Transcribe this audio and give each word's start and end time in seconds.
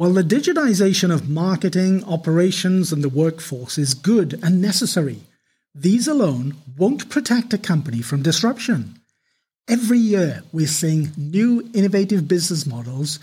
While 0.00 0.14
the 0.14 0.22
digitization 0.22 1.12
of 1.12 1.28
marketing, 1.28 2.04
operations, 2.04 2.90
and 2.90 3.04
the 3.04 3.10
workforce 3.10 3.76
is 3.76 3.92
good 3.92 4.40
and 4.42 4.62
necessary, 4.62 5.18
these 5.74 6.08
alone 6.08 6.56
won't 6.78 7.10
protect 7.10 7.52
a 7.52 7.58
company 7.58 8.00
from 8.00 8.22
disruption. 8.22 8.98
Every 9.68 9.98
year, 9.98 10.42
we're 10.54 10.68
seeing 10.68 11.12
new 11.18 11.68
innovative 11.74 12.26
business 12.26 12.64
models 12.64 13.18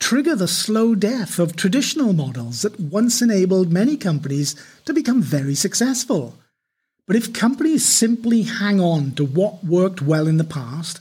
trigger 0.00 0.36
the 0.36 0.48
slow 0.48 0.94
death 0.94 1.38
of 1.38 1.56
traditional 1.56 2.12
models 2.12 2.60
that 2.60 2.78
once 2.78 3.22
enabled 3.22 3.72
many 3.72 3.96
companies 3.96 4.54
to 4.84 4.92
become 4.92 5.22
very 5.22 5.54
successful. 5.54 6.34
But 7.06 7.16
if 7.16 7.32
companies 7.32 7.86
simply 7.86 8.42
hang 8.42 8.82
on 8.82 9.12
to 9.12 9.24
what 9.24 9.64
worked 9.64 10.02
well 10.02 10.26
in 10.26 10.36
the 10.36 10.44
past, 10.44 11.00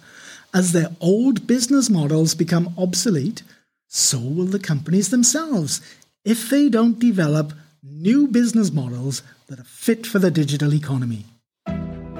as 0.54 0.71
their 0.71 0.96
old 1.02 1.46
business 1.48 1.89
models 1.89 2.34
become 2.34 2.73
obsolete, 2.78 3.44
so 3.88 4.19
will 4.19 4.45
the 4.45 4.59
companies 4.59 5.09
themselves 5.09 5.81
if 6.25 6.49
they 6.49 6.70
don't 6.70 6.99
develop 6.99 7.53
new 7.84 8.27
business 8.27 8.71
models 8.71 9.23
that 9.48 9.59
are 9.59 9.63
fit 9.63 10.05
for 10.05 10.20
the 10.20 10.29
digital 10.29 10.73
economy. 10.73 11.25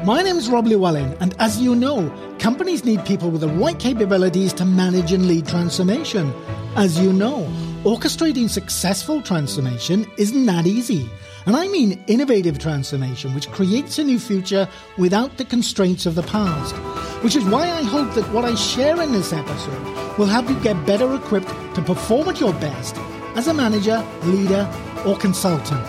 My 0.06 0.22
name 0.22 0.38
is 0.38 0.50
Rob 0.50 0.68
Llewellyn, 0.68 1.18
and 1.20 1.36
as 1.40 1.60
you 1.60 1.76
know, 1.76 2.10
companies 2.40 2.86
need 2.86 3.04
people 3.04 3.30
with 3.30 3.42
the 3.42 3.50
right 3.50 3.78
capabilities 3.78 4.54
to 4.54 4.64
manage 4.64 5.12
and 5.12 5.28
lead 5.28 5.48
transformation. 5.48 6.34
As 6.76 7.00
you 7.00 7.12
know, 7.12 7.46
orchestrating 7.88 8.50
successful 8.50 9.22
transformation 9.22 10.06
isn't 10.18 10.46
that 10.46 10.68
easy. 10.68 11.10
And 11.46 11.56
I 11.56 11.70
mean 11.70 12.04
innovative 12.08 12.60
transformation, 12.60 13.34
which 13.34 13.50
creates 13.50 13.98
a 13.98 14.04
new 14.04 14.20
future 14.20 14.68
without 14.98 15.38
the 15.38 15.46
constraints 15.46 16.06
of 16.06 16.14
the 16.14 16.24
past. 16.24 16.76
Which 17.24 17.38
is 17.38 17.46
why 17.46 17.72
I 17.72 17.84
hope 17.84 18.14
that 18.16 18.30
what 18.34 18.44
I 18.44 18.56
share 18.56 19.02
in 19.02 19.14
this 19.14 19.32
episode 19.32 20.18
will 20.18 20.26
help 20.26 20.50
you 20.50 20.60
get 20.60 20.86
better 20.86 21.16
equipped 21.16 21.48
to 21.76 21.82
perform 21.82 22.28
at 22.28 22.42
your 22.42 22.52
best 22.56 22.98
as 23.38 23.48
a 23.48 23.54
manager, 23.54 24.06
leader, 24.24 24.70
or 25.06 25.16
consultant. 25.16 25.86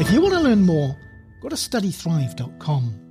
If 0.00 0.10
you 0.10 0.20
want 0.20 0.34
to 0.34 0.40
learn 0.40 0.62
more, 0.62 0.96
go 1.40 1.48
to 1.48 1.54
studythrive.com. 1.54 3.02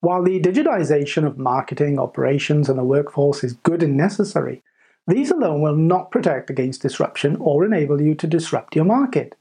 While 0.00 0.24
the 0.24 0.40
digitization 0.40 1.24
of 1.24 1.38
marketing, 1.38 2.00
operations, 2.00 2.68
and 2.68 2.76
the 2.76 2.82
workforce 2.82 3.44
is 3.44 3.52
good 3.52 3.84
and 3.84 3.96
necessary, 3.96 4.64
these 5.06 5.30
alone 5.30 5.60
will 5.60 5.76
not 5.76 6.10
protect 6.10 6.48
against 6.48 6.82
disruption 6.82 7.36
or 7.36 7.64
enable 7.64 8.00
you 8.00 8.14
to 8.14 8.26
disrupt 8.26 8.74
your 8.74 8.86
market. 8.86 9.36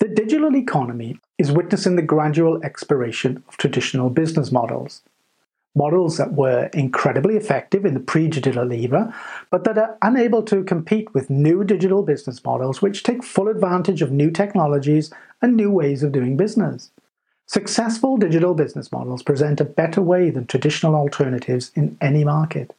The 0.00 0.08
digital 0.08 0.56
economy 0.56 1.20
is 1.38 1.52
witnessing 1.52 1.94
the 1.94 2.02
gradual 2.02 2.60
expiration 2.64 3.44
of 3.46 3.56
traditional 3.56 4.10
business 4.10 4.50
models. 4.50 5.02
Models 5.76 6.18
that 6.18 6.32
were 6.32 6.68
incredibly 6.74 7.36
effective 7.36 7.86
in 7.86 7.94
the 7.94 8.00
pre 8.00 8.26
digital 8.26 8.72
era, 8.72 9.14
but 9.50 9.62
that 9.64 9.78
are 9.78 9.96
unable 10.02 10.42
to 10.42 10.64
compete 10.64 11.14
with 11.14 11.30
new 11.30 11.62
digital 11.62 12.02
business 12.02 12.44
models 12.44 12.82
which 12.82 13.04
take 13.04 13.22
full 13.22 13.48
advantage 13.48 14.02
of 14.02 14.10
new 14.10 14.30
technologies 14.30 15.12
and 15.40 15.56
new 15.56 15.70
ways 15.70 16.02
of 16.02 16.12
doing 16.12 16.36
business. 16.36 16.90
Successful 17.46 18.16
digital 18.16 18.54
business 18.54 18.90
models 18.90 19.22
present 19.22 19.60
a 19.60 19.64
better 19.64 20.02
way 20.02 20.30
than 20.30 20.46
traditional 20.46 20.96
alternatives 20.96 21.70
in 21.76 21.96
any 22.00 22.24
market. 22.24 22.74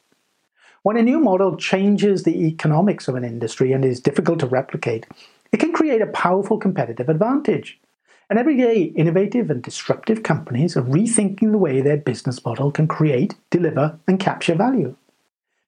When 0.84 0.98
a 0.98 1.02
new 1.02 1.18
model 1.18 1.56
changes 1.56 2.24
the 2.24 2.46
economics 2.46 3.08
of 3.08 3.14
an 3.14 3.24
industry 3.24 3.72
and 3.72 3.82
is 3.82 4.00
difficult 4.00 4.40
to 4.40 4.46
replicate, 4.46 5.06
it 5.50 5.56
can 5.56 5.72
create 5.72 6.02
a 6.02 6.06
powerful 6.08 6.58
competitive 6.58 7.08
advantage. 7.08 7.80
And 8.28 8.38
every 8.38 8.58
day, 8.58 8.92
innovative 8.94 9.48
and 9.48 9.62
disruptive 9.62 10.22
companies 10.22 10.76
are 10.76 10.82
rethinking 10.82 11.52
the 11.52 11.58
way 11.58 11.80
their 11.80 11.96
business 11.96 12.44
model 12.44 12.70
can 12.70 12.86
create, 12.86 13.34
deliver, 13.48 13.98
and 14.06 14.20
capture 14.20 14.54
value. 14.54 14.94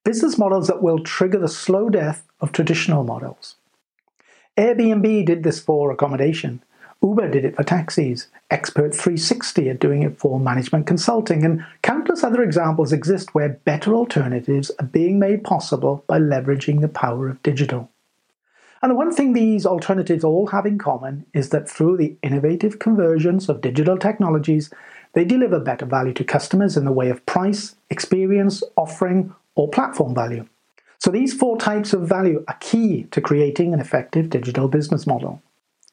Business 0.05 0.37
models 0.37 0.67
that 0.67 0.83
will 0.83 0.99
trigger 0.99 1.39
the 1.39 1.49
slow 1.49 1.89
death 1.89 2.29
of 2.43 2.53
traditional 2.53 3.03
models. 3.03 3.57
Airbnb 4.59 5.25
did 5.25 5.45
this 5.45 5.59
for 5.59 5.91
accommodation, 5.91 6.63
Uber 7.03 7.31
did 7.31 7.47
it 7.47 7.57
for 7.57 7.65
taxis, 7.65 8.29
Expert 8.49 8.95
360 8.95 9.69
are 9.69 9.75
doing 9.75 10.03
it 10.05 10.19
for 10.19 10.39
management 10.39 10.87
consulting, 10.87 11.45
and 11.45 11.65
countless 11.83 12.23
other 12.23 12.43
examples 12.43 12.93
exist 12.93 13.35
where 13.35 13.61
better 13.65 13.93
alternatives 13.93 14.71
are 14.79 14.87
being 14.87 15.19
made 15.19 15.43
possible 15.43 16.05
by 16.07 16.21
leveraging 16.21 16.81
the 16.81 16.89
power 16.89 17.29
of 17.29 17.43
digital. 17.43 17.91
And 18.83 18.93
the 18.93 18.97
one 18.97 19.13
thing 19.13 19.33
these 19.33 19.67
alternatives 19.67 20.23
all 20.23 20.47
have 20.49 20.65
in 20.65 20.79
common 20.79 21.27
is 21.35 21.49
that 21.49 21.69
through 21.69 21.97
the 21.97 22.17
innovative 22.23 22.79
conversions 22.79 23.49
of 23.49 23.61
digital 23.61 23.99
technologies, 23.99 24.71
they 25.15 25.25
deliver 25.25 25.59
better 25.59 25.87
value 25.87 26.13
to 26.15 26.23
customers 26.23 26.77
in 26.77 26.85
the 26.85 26.93
way 26.93 27.11
of 27.11 27.27
price, 27.27 27.75
experience, 27.91 28.63
offering, 28.77 29.35
or 29.57 29.69
platform 29.69 30.15
value. 30.15 30.47
So 30.99 31.11
these 31.11 31.35
four 31.35 31.59
types 31.59 31.93
of 31.93 32.09
value 32.09 32.45
are 32.47 32.57
key 32.61 33.05
to 33.11 33.21
creating 33.21 33.75
an 33.75 33.81
effective 33.81 34.31
digital 34.31 34.69
business 34.69 35.05
model. 35.05 35.43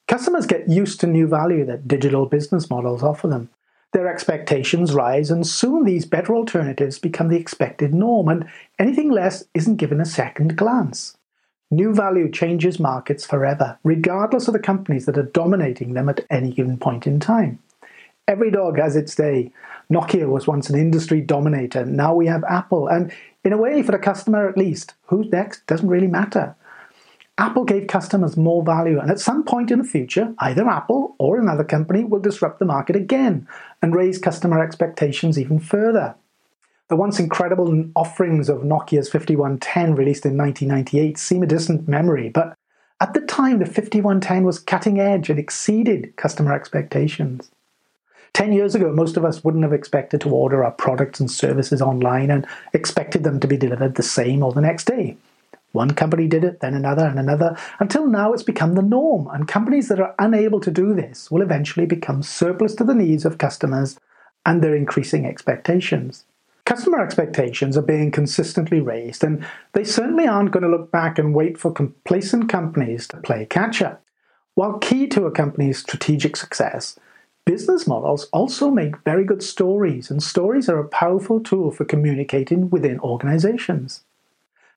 Customers 0.07 0.45
get 0.45 0.69
used 0.69 0.99
to 0.99 1.07
new 1.07 1.27
value 1.27 1.65
that 1.65 1.87
digital 1.87 2.25
business 2.25 2.69
models 2.69 3.03
offer 3.03 3.27
them. 3.27 3.49
Their 3.93 4.07
expectations 4.07 4.93
rise, 4.93 5.29
and 5.29 5.45
soon 5.45 5.85
these 5.85 6.05
better 6.05 6.35
alternatives 6.35 6.99
become 6.99 7.29
the 7.29 7.37
expected 7.37 7.93
norm, 7.93 8.27
and 8.27 8.49
anything 8.79 9.11
less 9.11 9.45
isn't 9.53 9.77
given 9.77 10.01
a 10.01 10.05
second 10.05 10.57
glance. 10.57 11.15
New 11.69 11.93
value 11.93 12.29
changes 12.29 12.79
markets 12.79 13.25
forever, 13.25 13.77
regardless 13.83 14.47
of 14.47 14.53
the 14.53 14.59
companies 14.59 15.05
that 15.05 15.17
are 15.17 15.23
dominating 15.23 15.93
them 15.93 16.09
at 16.09 16.25
any 16.29 16.51
given 16.51 16.77
point 16.77 17.07
in 17.07 17.19
time. 17.19 17.59
Every 18.27 18.51
dog 18.51 18.77
has 18.79 18.95
its 18.95 19.15
day. 19.15 19.51
Nokia 19.91 20.27
was 20.27 20.47
once 20.47 20.69
an 20.69 20.79
industry 20.79 21.21
dominator, 21.21 21.85
now 21.85 22.15
we 22.15 22.25
have 22.27 22.43
Apple, 22.45 22.87
and 22.87 23.11
in 23.43 23.53
a 23.53 23.57
way, 23.57 23.83
for 23.83 23.91
the 23.91 23.99
customer 23.99 24.47
at 24.47 24.57
least, 24.57 24.93
who's 25.07 25.27
next 25.27 25.65
doesn't 25.67 25.89
really 25.89 26.07
matter. 26.07 26.55
Apple 27.39 27.63
gave 27.65 27.87
customers 27.87 28.37
more 28.37 28.63
value, 28.63 28.99
and 28.99 29.09
at 29.09 29.19
some 29.19 29.43
point 29.43 29.71
in 29.71 29.79
the 29.79 29.83
future, 29.83 30.35
either 30.37 30.69
Apple 30.69 31.15
or 31.17 31.39
another 31.39 31.63
company 31.63 32.03
will 32.03 32.19
disrupt 32.19 32.59
the 32.59 32.65
market 32.65 32.95
again 32.95 33.47
and 33.81 33.95
raise 33.95 34.19
customer 34.19 34.61
expectations 34.61 35.39
even 35.39 35.59
further. 35.59 36.13
The 36.89 36.95
once 36.95 37.19
incredible 37.19 37.85
offerings 37.95 38.49
of 38.49 38.59
Nokia's 38.59 39.09
5110 39.09 39.95
released 39.95 40.25
in 40.27 40.37
1998 40.37 41.17
seem 41.17 41.41
a 41.41 41.47
distant 41.47 41.87
memory, 41.87 42.29
but 42.29 42.53
at 43.01 43.15
the 43.15 43.21
time 43.21 43.57
the 43.57 43.65
5110 43.65 44.43
was 44.43 44.59
cutting 44.59 44.99
edge 44.99 45.29
and 45.31 45.39
exceeded 45.39 46.15
customer 46.17 46.53
expectations. 46.53 47.49
10 48.33 48.53
years 48.53 48.75
ago, 48.75 48.91
most 48.91 49.17
of 49.17 49.25
us 49.25 49.43
wouldn't 49.43 49.63
have 49.63 49.73
expected 49.73 50.21
to 50.21 50.29
order 50.29 50.63
our 50.63 50.71
products 50.71 51.19
and 51.19 51.31
services 51.31 51.81
online 51.81 52.29
and 52.29 52.45
expected 52.73 53.23
them 53.23 53.39
to 53.39 53.47
be 53.47 53.57
delivered 53.57 53.95
the 53.95 54.03
same 54.03 54.43
or 54.43 54.53
the 54.53 54.61
next 54.61 54.85
day. 54.85 55.17
One 55.73 55.91
company 55.91 56.27
did 56.27 56.43
it, 56.43 56.59
then 56.59 56.75
another 56.75 57.05
and 57.05 57.19
another, 57.19 57.57
until 57.79 58.07
now 58.07 58.31
it's 58.31 58.43
become 58.43 58.75
the 58.75 58.83
norm, 58.83 59.27
and 59.33 59.47
companies 59.47 59.87
that 59.87 59.99
are 59.99 60.13
unable 60.19 60.59
to 60.61 60.69
do 60.69 60.93
this 60.93 61.31
will 61.31 61.41
eventually 61.41 61.87
become 61.87 62.21
surplus 62.21 62.75
to 62.75 62.83
the 62.83 62.93
needs 62.93 63.25
of 63.25 63.39
customers 63.39 63.99
and 64.45 64.61
their 64.61 64.75
increasing 64.75 65.25
expectations. 65.25 66.25
Customer 66.65 67.03
expectations 67.03 67.75
are 67.75 67.81
being 67.81 68.11
consistently 68.11 68.81
raised, 68.81 69.23
and 69.23 69.43
they 69.73 69.83
certainly 69.83 70.27
aren't 70.27 70.51
going 70.51 70.63
to 70.63 70.69
look 70.69 70.91
back 70.91 71.17
and 71.17 71.33
wait 71.33 71.57
for 71.57 71.73
complacent 71.73 72.47
companies 72.49 73.07
to 73.07 73.17
play 73.17 73.45
catch 73.47 73.81
up. 73.81 74.03
While 74.53 74.77
key 74.77 75.07
to 75.07 75.25
a 75.25 75.31
company's 75.31 75.79
strategic 75.79 76.37
success, 76.37 76.99
business 77.45 77.87
models 77.87 78.25
also 78.31 78.69
make 78.69 79.03
very 79.03 79.25
good 79.25 79.41
stories, 79.41 80.11
and 80.11 80.21
stories 80.21 80.69
are 80.69 80.79
a 80.79 80.87
powerful 80.87 81.39
tool 81.39 81.71
for 81.71 81.83
communicating 81.83 82.69
within 82.69 82.99
organizations. 82.99 84.03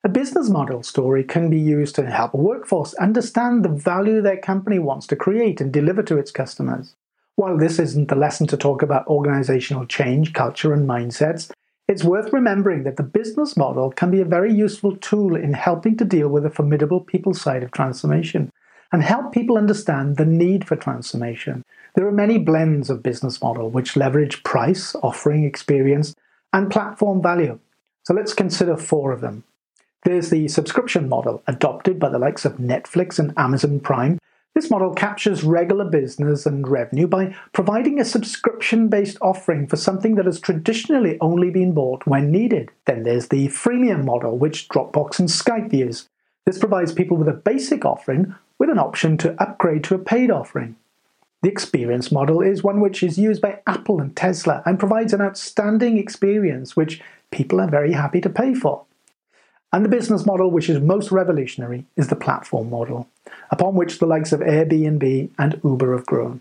A 0.06 0.08
business 0.08 0.48
model 0.48 0.84
story 0.84 1.24
can 1.24 1.50
be 1.50 1.58
used 1.58 1.96
to 1.96 2.08
help 2.08 2.32
a 2.32 2.36
workforce 2.36 2.94
understand 2.94 3.64
the 3.64 3.68
value 3.68 4.22
their 4.22 4.36
company 4.36 4.78
wants 4.78 5.04
to 5.08 5.16
create 5.16 5.60
and 5.60 5.72
deliver 5.72 6.00
to 6.04 6.16
its 6.16 6.30
customers. 6.30 6.94
While 7.34 7.58
this 7.58 7.80
isn't 7.80 8.06
the 8.06 8.14
lesson 8.14 8.46
to 8.46 8.56
talk 8.56 8.82
about 8.82 9.08
organizational 9.08 9.84
change, 9.84 10.32
culture, 10.32 10.72
and 10.72 10.88
mindsets, 10.88 11.50
it's 11.88 12.04
worth 12.04 12.32
remembering 12.32 12.84
that 12.84 12.98
the 12.98 13.02
business 13.02 13.56
model 13.56 13.90
can 13.90 14.12
be 14.12 14.20
a 14.20 14.24
very 14.24 14.54
useful 14.54 14.96
tool 14.96 15.34
in 15.34 15.54
helping 15.54 15.96
to 15.96 16.04
deal 16.04 16.28
with 16.28 16.44
the 16.44 16.50
formidable 16.50 17.00
people 17.00 17.34
side 17.34 17.64
of 17.64 17.72
transformation 17.72 18.52
and 18.92 19.02
help 19.02 19.32
people 19.32 19.58
understand 19.58 20.18
the 20.18 20.24
need 20.24 20.68
for 20.68 20.76
transformation. 20.76 21.64
There 21.96 22.06
are 22.06 22.12
many 22.12 22.38
blends 22.38 22.90
of 22.90 23.02
business 23.02 23.42
model 23.42 23.70
which 23.70 23.96
leverage 23.96 24.44
price, 24.44 24.94
offering, 25.02 25.42
experience, 25.42 26.14
and 26.52 26.70
platform 26.70 27.20
value. 27.20 27.58
So 28.04 28.14
let's 28.14 28.34
consider 28.34 28.76
four 28.76 29.10
of 29.10 29.20
them. 29.20 29.42
There's 30.06 30.30
the 30.30 30.46
subscription 30.46 31.08
model, 31.08 31.42
adopted 31.48 31.98
by 31.98 32.10
the 32.10 32.18
likes 32.20 32.44
of 32.44 32.58
Netflix 32.58 33.18
and 33.18 33.36
Amazon 33.36 33.80
Prime. 33.80 34.20
This 34.54 34.70
model 34.70 34.94
captures 34.94 35.42
regular 35.42 35.84
business 35.84 36.46
and 36.46 36.68
revenue 36.68 37.08
by 37.08 37.34
providing 37.52 37.98
a 37.98 38.04
subscription 38.04 38.86
based 38.86 39.18
offering 39.20 39.66
for 39.66 39.74
something 39.74 40.14
that 40.14 40.26
has 40.26 40.38
traditionally 40.38 41.18
only 41.20 41.50
been 41.50 41.72
bought 41.74 42.06
when 42.06 42.30
needed. 42.30 42.70
Then 42.84 43.02
there's 43.02 43.26
the 43.26 43.48
freemium 43.48 44.04
model, 44.04 44.38
which 44.38 44.68
Dropbox 44.68 45.18
and 45.18 45.28
Skype 45.28 45.72
use. 45.72 46.08
This 46.44 46.60
provides 46.60 46.92
people 46.92 47.16
with 47.16 47.26
a 47.26 47.32
basic 47.32 47.84
offering 47.84 48.32
with 48.60 48.70
an 48.70 48.78
option 48.78 49.18
to 49.18 49.34
upgrade 49.42 49.82
to 49.84 49.96
a 49.96 49.98
paid 49.98 50.30
offering. 50.30 50.76
The 51.42 51.48
experience 51.48 52.12
model 52.12 52.42
is 52.42 52.62
one 52.62 52.80
which 52.80 53.02
is 53.02 53.18
used 53.18 53.42
by 53.42 53.58
Apple 53.66 54.00
and 54.00 54.14
Tesla 54.14 54.62
and 54.66 54.78
provides 54.78 55.12
an 55.12 55.20
outstanding 55.20 55.98
experience 55.98 56.76
which 56.76 57.02
people 57.32 57.60
are 57.60 57.68
very 57.68 57.94
happy 57.94 58.20
to 58.20 58.30
pay 58.30 58.54
for. 58.54 58.84
And 59.72 59.84
the 59.84 59.90
business 59.90 60.24
model 60.24 60.50
which 60.50 60.70
is 60.70 60.80
most 60.80 61.10
revolutionary 61.10 61.86
is 61.96 62.08
the 62.08 62.16
platform 62.16 62.70
model, 62.70 63.08
upon 63.50 63.74
which 63.74 63.98
the 63.98 64.06
likes 64.06 64.32
of 64.32 64.40
Airbnb 64.40 65.30
and 65.38 65.60
Uber 65.64 65.96
have 65.96 66.06
grown. 66.06 66.40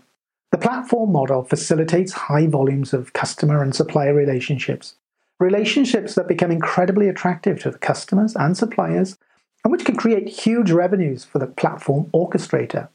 The 0.52 0.58
platform 0.58 1.12
model 1.12 1.42
facilitates 1.42 2.12
high 2.12 2.46
volumes 2.46 2.92
of 2.92 3.12
customer 3.12 3.62
and 3.62 3.74
supplier 3.74 4.14
relationships, 4.14 4.94
relationships 5.40 6.14
that 6.14 6.28
become 6.28 6.50
incredibly 6.50 7.08
attractive 7.08 7.60
to 7.60 7.70
the 7.70 7.78
customers 7.78 8.36
and 8.36 8.56
suppliers, 8.56 9.18
and 9.64 9.72
which 9.72 9.84
can 9.84 9.96
create 9.96 10.28
huge 10.28 10.70
revenues 10.70 11.24
for 11.24 11.40
the 11.40 11.46
platform 11.46 12.08
orchestrator. 12.14 12.88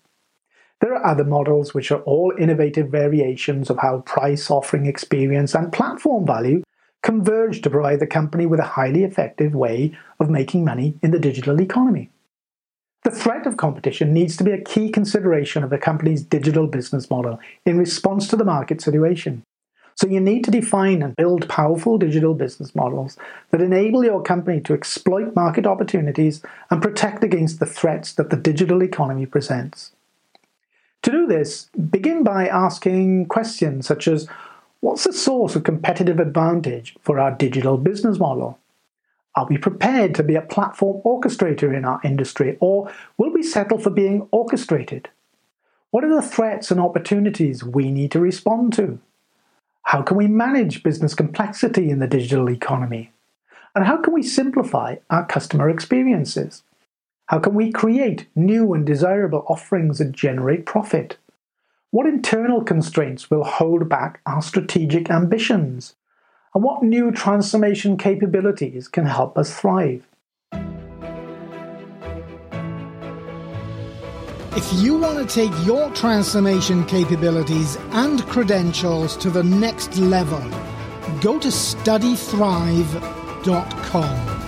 There 0.79 0.95
are 0.95 1.05
other 1.05 1.25
models 1.25 1.73
which 1.73 1.91
are 1.91 2.01
all 2.01 2.33
innovative 2.39 2.89
variations 2.89 3.69
of 3.69 3.77
how 3.79 3.99
price, 3.99 4.49
offering 4.49 4.87
experience, 4.87 5.53
and 5.53 5.71
platform 5.71 6.25
value 6.25 6.63
converge 7.11 7.61
to 7.61 7.69
provide 7.69 7.99
the 7.99 8.07
company 8.07 8.45
with 8.45 8.61
a 8.61 8.73
highly 8.77 9.03
effective 9.03 9.53
way 9.53 9.93
of 10.17 10.29
making 10.29 10.63
money 10.63 10.97
in 11.03 11.11
the 11.11 11.19
digital 11.19 11.59
economy. 11.59 12.09
The 13.03 13.11
threat 13.11 13.45
of 13.45 13.57
competition 13.57 14.13
needs 14.13 14.37
to 14.37 14.45
be 14.45 14.53
a 14.53 14.61
key 14.61 14.89
consideration 14.89 15.61
of 15.61 15.73
a 15.73 15.77
company's 15.77 16.23
digital 16.23 16.67
business 16.67 17.09
model 17.09 17.37
in 17.65 17.77
response 17.77 18.29
to 18.29 18.37
the 18.37 18.45
market 18.45 18.79
situation. 18.79 19.43
So 19.95 20.07
you 20.07 20.21
need 20.21 20.45
to 20.45 20.51
define 20.51 21.03
and 21.03 21.13
build 21.17 21.49
powerful 21.49 21.97
digital 21.97 22.33
business 22.33 22.73
models 22.73 23.17
that 23.49 23.61
enable 23.61 24.05
your 24.05 24.21
company 24.21 24.61
to 24.61 24.73
exploit 24.73 25.35
market 25.35 25.67
opportunities 25.67 26.41
and 26.69 26.81
protect 26.81 27.25
against 27.25 27.59
the 27.59 27.65
threats 27.65 28.13
that 28.13 28.29
the 28.29 28.37
digital 28.37 28.81
economy 28.81 29.25
presents. 29.25 29.91
To 31.03 31.11
do 31.11 31.27
this, 31.27 31.69
begin 31.89 32.23
by 32.23 32.47
asking 32.47 33.25
questions 33.25 33.85
such 33.85 34.07
as 34.07 34.29
What's 34.81 35.03
the 35.03 35.13
source 35.13 35.55
of 35.55 35.63
competitive 35.63 36.19
advantage 36.19 36.95
for 37.01 37.19
our 37.19 37.29
digital 37.29 37.77
business 37.77 38.17
model? 38.17 38.57
Are 39.35 39.45
we 39.45 39.59
prepared 39.59 40.15
to 40.15 40.23
be 40.23 40.33
a 40.33 40.41
platform 40.41 41.03
orchestrator 41.05 41.77
in 41.77 41.85
our 41.85 42.01
industry, 42.03 42.57
or 42.59 42.91
will 43.15 43.31
we 43.31 43.43
settle 43.43 43.77
for 43.77 43.91
being 43.91 44.27
orchestrated? 44.31 45.09
What 45.91 46.03
are 46.03 46.15
the 46.15 46.27
threats 46.27 46.71
and 46.71 46.79
opportunities 46.79 47.63
we 47.63 47.91
need 47.91 48.09
to 48.13 48.19
respond 48.19 48.73
to? 48.73 48.97
How 49.83 50.01
can 50.01 50.17
we 50.17 50.25
manage 50.25 50.81
business 50.81 51.13
complexity 51.13 51.91
in 51.91 51.99
the 51.99 52.07
digital 52.07 52.49
economy? 52.49 53.11
And 53.75 53.85
how 53.85 53.97
can 53.97 54.15
we 54.15 54.23
simplify 54.23 54.95
our 55.11 55.27
customer 55.27 55.69
experiences? 55.69 56.63
How 57.27 57.37
can 57.37 57.53
we 57.53 57.71
create 57.71 58.25
new 58.35 58.73
and 58.73 58.83
desirable 58.83 59.45
offerings 59.47 59.99
that 59.99 60.11
generate 60.11 60.65
profit? 60.65 61.17
What 61.91 62.07
internal 62.07 62.63
constraints 62.63 63.29
will 63.29 63.43
hold 63.43 63.87
back 63.89 64.21
our 64.25 64.41
strategic 64.41 65.11
ambitions? 65.11 65.95
And 66.55 66.63
what 66.63 66.83
new 66.83 67.11
transformation 67.11 67.97
capabilities 67.97 68.87
can 68.87 69.05
help 69.05 69.37
us 69.37 69.53
thrive? 69.53 70.07
If 74.53 74.73
you 74.81 74.97
want 74.97 75.17
to 75.17 75.25
take 75.33 75.51
your 75.65 75.89
transformation 75.91 76.85
capabilities 76.85 77.77
and 77.91 78.21
credentials 78.27 79.15
to 79.17 79.29
the 79.29 79.43
next 79.43 79.97
level, 79.97 80.39
go 81.19 81.37
to 81.39 81.49
studythrive.com. 81.49 84.40